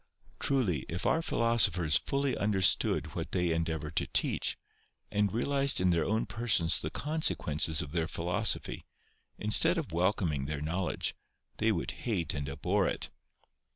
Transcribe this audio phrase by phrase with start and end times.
[0.39, 4.57] Truly, if our philosophers fully understood what they endeavour to teach,
[5.11, 8.83] and realised in their own persons the consequences of their philosophy,
[9.37, 11.13] instead of welcoming their knowledge,
[11.57, 13.11] they would hate and abhor it.